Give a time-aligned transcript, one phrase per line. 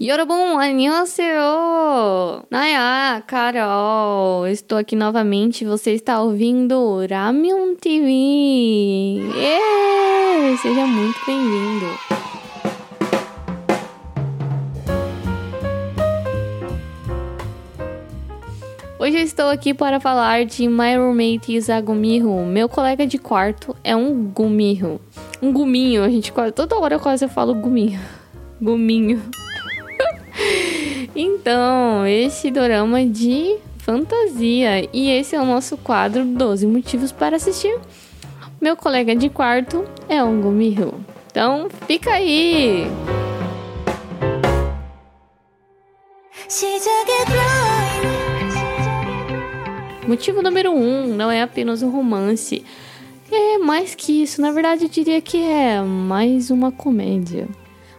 [0.00, 2.45] 여러분, 안녕하세요!
[2.49, 5.65] Naya, Carol, estou aqui novamente.
[5.65, 9.19] Você está ouvindo Ramion TV.
[9.35, 10.57] Yeah!
[10.61, 11.85] Seja muito bem-vindo.
[18.97, 22.45] Hoje eu estou aqui para falar de My Roommate is a Gumiho.
[22.45, 25.01] Meu colega de quarto é um gumiho.
[25.41, 27.99] Um guminho, a gente quase, toda hora eu quase falo guminho.
[28.61, 29.21] Guminho.
[31.15, 34.87] então, esse dorama é de fantasia.
[34.93, 37.77] E esse é o nosso quadro 12 motivos para assistir.
[38.59, 40.93] Meu colega de quarto é um gumiho.
[41.31, 42.85] Então, fica aí!
[50.07, 52.65] Motivo número um não é apenas um romance.
[53.31, 57.47] É mais que isso, na verdade eu diria que é mais uma comédia.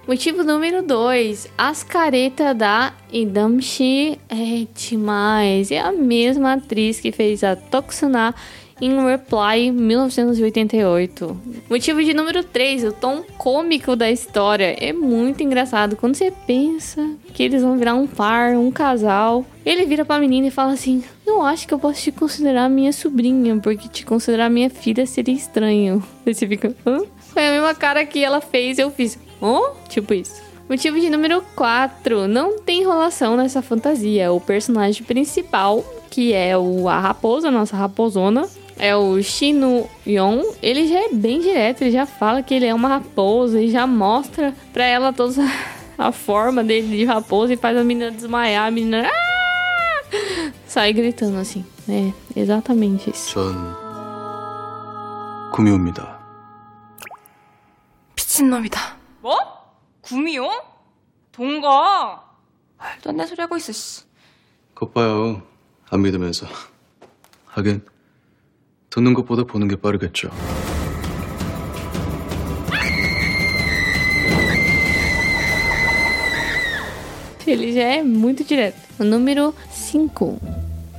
[0.07, 1.49] Motivo número 2.
[1.57, 5.71] As caretas da Idamshi é demais.
[5.71, 8.35] É a mesma atriz que fez a Tokusuna
[8.81, 11.41] em Reply 1988.
[11.71, 14.77] Motivo de número 3, o tom cômico da história.
[14.81, 15.95] É muito engraçado.
[15.95, 20.49] Quando você pensa que eles vão virar um par, um casal, ele vira pra menina
[20.49, 24.51] e fala assim: Eu acho que eu posso te considerar minha sobrinha, porque te considerar
[24.51, 26.03] minha filha seria estranho.
[26.27, 27.03] Aí você fica, hã?
[27.33, 29.60] Foi a mesma cara que ela fez, eu fiz, hã?
[29.90, 30.42] Tipo isso.
[30.70, 32.28] Motivo de número 4.
[32.28, 34.32] Não tem enrolação nessa fantasia.
[34.32, 40.88] O personagem principal, que é o, a raposa, nossa raposona, é o Shinu Yon, ele
[40.88, 44.54] já é bem direto, ele já fala que ele é uma raposa e já mostra
[44.72, 45.42] pra ela toda
[45.98, 50.52] a forma dele de raposa e faz a menina desmaiar, a menina ah!
[50.68, 51.66] sai gritando assim.
[51.90, 53.34] É, exatamente isso.
[53.34, 53.88] 전
[55.52, 56.20] 구미호입니다.
[58.16, 58.98] 미친놈이다.
[59.23, 59.39] 뭐?
[60.01, 60.51] 구미호?
[61.31, 62.21] 동거?
[62.77, 64.03] 말도 안 되는 소리 하고 있어, 씨.
[64.75, 65.41] 겉 봐요.
[65.91, 66.47] 안 믿으면서.
[67.47, 67.87] 하긴
[68.91, 70.29] 듣는 것보다 보는 게 빠르겠죠.
[77.47, 78.79] Ele já é muito direto.
[78.99, 80.39] O número 5.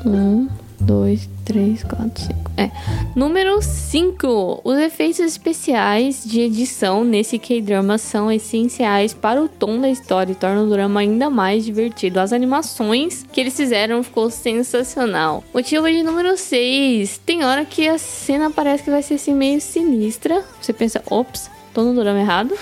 [0.06, 0.50] 1,
[0.84, 2.52] 2, 3, 4, 5.
[2.58, 2.70] É.
[3.16, 4.62] Número 5.
[4.64, 10.36] Os efeitos especiais de edição nesse K-drama são essenciais para o tom da história e
[10.36, 12.20] tornam o drama ainda mais divertido.
[12.20, 15.44] As animações que eles fizeram ficou sensacional.
[15.54, 17.20] Motivo de número 6.
[17.26, 20.44] Tem hora que a cena parece que vai ser assim meio sinistra.
[20.62, 22.54] Você pensa, ops, tô no drama errado.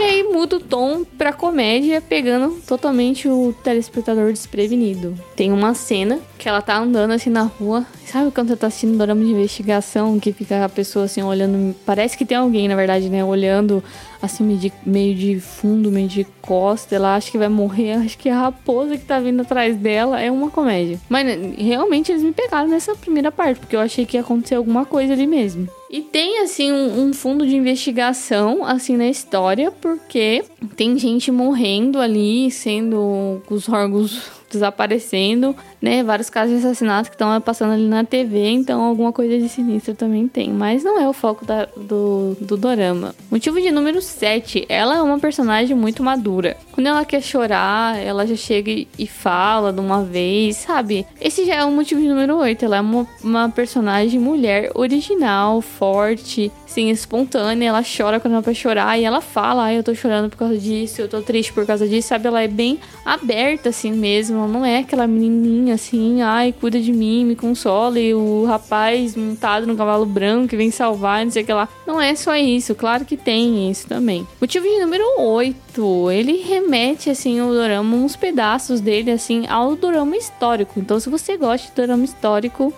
[0.00, 5.14] E aí muda o tom pra comédia, pegando totalmente o telespectador desprevenido.
[5.36, 7.84] Tem uma cena que ela tá andando assim na rua.
[8.10, 11.76] Sabe quando você tá assistindo um drama de investigação, que fica a pessoa assim olhando.
[11.86, 13.24] Parece que tem alguém, na verdade, né?
[13.24, 13.84] Olhando
[14.20, 16.96] assim meio de, meio de fundo, meio de costa.
[16.96, 17.92] Ela acha que vai morrer.
[18.02, 20.98] Acho que a raposa que tá vindo atrás dela é uma comédia.
[21.08, 24.56] Mas né, realmente eles me pegaram nessa primeira parte, porque eu achei que ia acontecer
[24.56, 25.68] alguma coisa ali mesmo.
[25.88, 30.44] E tem, assim, um, um fundo de investigação, assim, na história, porque
[30.76, 36.02] tem gente morrendo ali, sendo os órgãos desaparecendo, né?
[36.02, 39.94] Vários casos de assassinato que estão passando ali na TV, então alguma coisa de sinistro
[39.94, 40.50] também tem.
[40.50, 43.14] Mas não é o foco da- do, do dorama.
[43.30, 44.66] Motivo de número 7.
[44.68, 46.56] Ela é uma personagem muito madura.
[46.72, 51.06] Quando ela quer chorar, ela já chega e- fala de uma vez, sabe?
[51.20, 52.64] Esse já é o motivo de número 8.
[52.64, 57.68] Ela é uma, uma personagem mulher original, forte, sim, espontânea.
[57.68, 60.56] Ela chora quando ela vai chorar e ela fala: Ai, eu tô chorando por causa
[60.58, 62.26] disso, eu tô triste por causa disso, sabe?
[62.26, 64.46] Ela é bem aberta assim mesmo.
[64.46, 67.98] Não é aquela menininha assim, ai, cuida de mim, me consola.
[67.98, 71.68] E o rapaz montado no cavalo branco que vem salvar, não sei o que lá.
[71.86, 74.26] Não é só isso, claro que tem isso também.
[74.40, 76.10] Motivo de número 8.
[76.10, 80.78] Ele remete, assim, o dorama, uns pedaços dele, assim, ao dorama histórico.
[80.78, 82.72] Então, se você gosta de dorama histórico,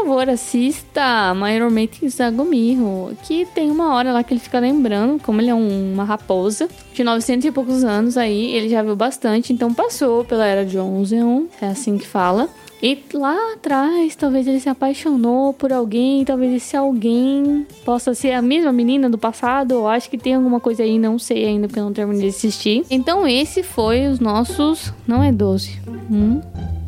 [0.00, 5.40] favor, assista My Roommate Zagumirro, que tem uma hora lá que ele fica lembrando como
[5.40, 9.52] ele é um- uma raposa de 900 e poucos anos aí, ele já viu bastante,
[9.52, 12.48] então passou pela era de Onzeon, é assim que fala.
[12.82, 18.42] E lá atrás, talvez ele se apaixonou por alguém, talvez esse alguém possa ser a
[18.42, 19.72] mesma menina do passado.
[19.72, 22.28] Eu acho que tem alguma coisa aí, não sei ainda, porque eu não terminei de
[22.36, 22.84] assistir.
[22.90, 24.92] Então, esse foi os nossos.
[25.06, 25.80] Não é 12.
[26.10, 26.42] Um,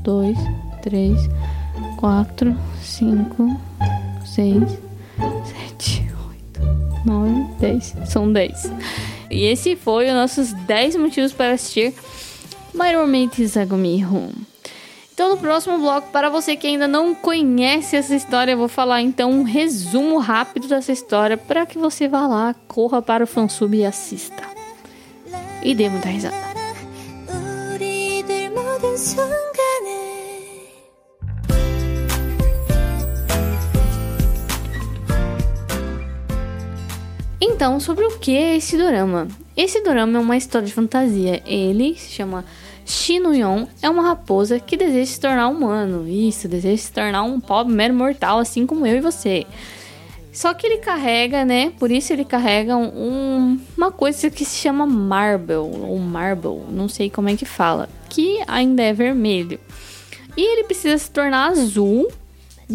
[0.05, 0.37] dois,
[0.83, 1.19] três,
[1.99, 3.61] quatro, cinco,
[4.25, 4.63] seis,
[5.45, 6.61] sete, oito,
[7.05, 7.95] nove, dez.
[8.07, 8.71] São dez.
[9.29, 11.93] E esse foi os nossos 10 motivos para assistir
[12.73, 14.31] My Roommate Zagumirro.
[15.13, 19.03] Então, no próximo bloco, para você que ainda não conhece essa história, eu vou falar
[19.03, 23.77] então um resumo rápido dessa história para que você vá lá, corra para o fansub
[23.77, 24.45] e assista.
[25.61, 26.37] E dê muita risada.
[37.59, 39.27] Então, sobre o que é esse dorama?
[39.57, 41.43] Esse dorama é uma história de fantasia.
[41.45, 42.45] Ele se chama
[42.87, 46.09] Shinuyon, é uma raposa que deseja se tornar humano.
[46.09, 49.45] Isso, deseja se tornar um pobre mero mortal, assim como eu e você.
[50.33, 51.73] Só que ele carrega, né?
[51.81, 57.11] Por isso ele carrega um- uma coisa que se chama Marble, ou Marble, não sei
[57.11, 59.59] como é que fala, que ainda é vermelho.
[60.37, 62.09] E ele precisa se tornar azul,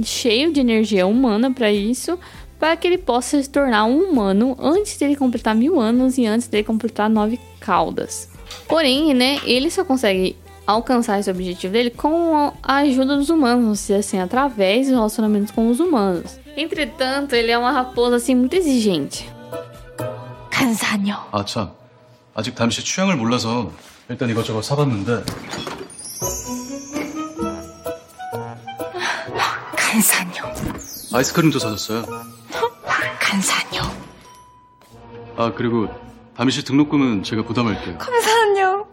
[0.03, 2.19] cheio de energia humana para isso,
[2.62, 6.48] para que ele possa se tornar um humano antes dele completar mil anos e antes
[6.48, 8.28] dele completar nove caudas.
[8.68, 10.36] Porém, né, ele só consegue
[10.66, 15.50] alcançar esse objetivo dele com a ajuda dos humanos, ou seja, assim, através dos relacionamentos
[15.50, 16.38] com os humanos.
[16.56, 19.30] Entretanto, ele é uma raposa assim muito exigente.
[20.50, 21.14] 간사녀.
[21.30, 21.70] 아, 참.
[22.34, 23.70] 아직 담시 취향을 몰라서
[24.08, 25.24] 일단 이것저것 사봤는데
[29.76, 30.52] 간사녀.
[31.12, 32.04] 아이스크림도 사줬어요.
[33.22, 33.82] 간사녀.
[35.36, 35.88] 아, 그리고
[36.36, 37.98] 담시 등록금은 제가 부담할게요.
[37.98, 38.86] 간사녀.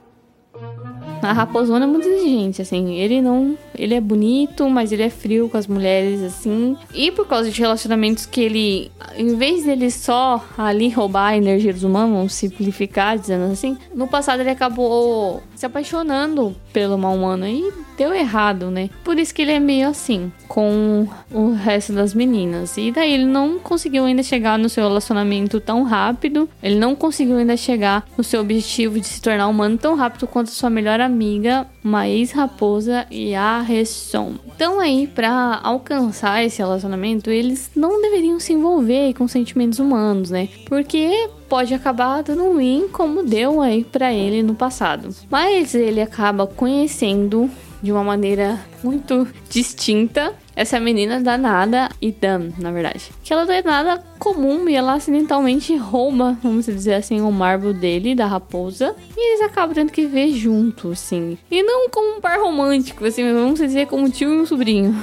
[1.21, 2.95] A raposona é muito exigente, assim.
[2.95, 3.57] Ele não.
[3.73, 6.77] Ele é bonito, mas ele é frio com as mulheres, assim.
[6.93, 8.91] E por causa de relacionamentos que ele.
[9.17, 13.75] Em vez dele só ali roubar a energia dos humanos, vamos simplificar, dizendo assim.
[13.93, 17.47] No passado ele acabou se apaixonando pelo mal humano.
[17.47, 18.88] E deu errado, né?
[19.04, 22.78] Por isso que ele é meio assim com o resto das meninas.
[22.78, 26.48] E daí ele não conseguiu ainda chegar no seu relacionamento tão rápido.
[26.62, 30.50] Ele não conseguiu ainda chegar no seu objetivo de se tornar humano tão rápido quanto
[30.50, 34.36] sua melhor amiga, uma ex-raposa e a Resson.
[34.56, 40.48] Então aí, pra alcançar esse relacionamento, eles não deveriam se envolver com sentimentos humanos, né?
[40.64, 45.10] Porque pode acabar dando ruim como deu aí pra ele no passado.
[45.28, 47.50] Mas ele acaba conhecendo
[47.82, 53.10] de uma maneira muito distinta essa menina danada e Dan, na verdade.
[53.24, 57.72] Que ela não é nada comum e ela acidentalmente rouba, vamos dizer assim, o marble
[57.72, 58.94] dele, da raposa.
[59.16, 61.38] E eles acabam tendo que ver junto, assim.
[61.50, 64.94] E não como um par romântico, assim, vamos dizer como um tio e um sobrinho.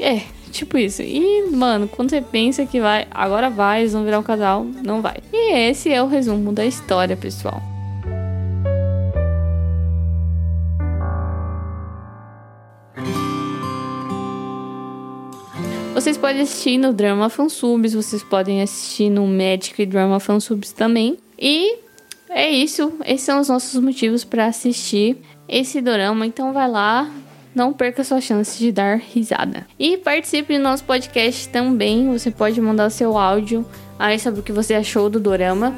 [0.00, 1.02] É, tipo isso.
[1.02, 5.00] E, mano, quando você pensa que vai, agora vai, eles vão virar um casal, não
[5.00, 5.18] vai.
[5.32, 7.62] E esse é o resumo da história, pessoal.
[15.98, 21.18] Vocês podem assistir no Drama Fansubs, vocês podem assistir no Magic Drama Fansubs também.
[21.36, 21.76] E
[22.30, 25.16] é isso, esses são os nossos motivos para assistir
[25.48, 26.24] esse dorama.
[26.24, 27.10] Então vai lá,
[27.52, 29.66] não perca sua chance de dar risada.
[29.76, 32.08] E participe do nosso podcast também.
[32.12, 33.66] Você pode mandar seu áudio
[33.98, 35.74] aí sobre o que você achou do dorama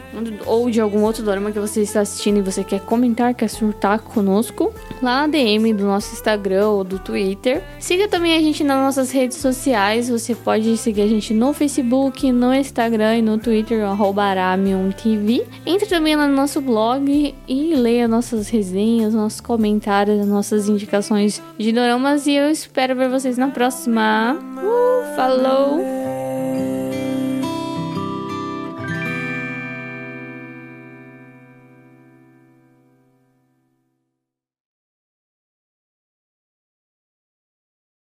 [0.47, 4.01] ou de algum outro dorama que você está assistindo e você quer comentar, quer surtar
[4.01, 4.73] conosco
[5.03, 7.63] lá na DM do nosso Instagram ou do Twitter.
[7.79, 10.09] Siga também a gente nas nossas redes sociais.
[10.09, 15.47] Você pode seguir a gente no Facebook, no Instagram e no Twitter, AramiumTV.
[15.67, 22.27] Entre também no nosso blog e leia nossas resenhas, nossos comentários, nossas indicações de doramas.
[22.27, 24.37] E eu espero ver vocês na próxima.
[24.57, 26.00] Uh, falou!